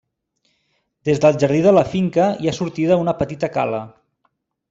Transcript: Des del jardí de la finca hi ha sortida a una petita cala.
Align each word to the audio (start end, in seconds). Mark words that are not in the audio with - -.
Des 1.09 1.19
del 1.25 1.35
jardí 1.43 1.59
de 1.65 1.73
la 1.75 1.83
finca 1.91 2.25
hi 2.45 2.51
ha 2.51 2.55
sortida 2.61 2.97
a 2.97 3.05
una 3.05 3.17
petita 3.23 3.53
cala. 3.59 3.83